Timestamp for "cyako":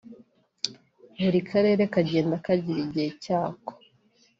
3.23-3.71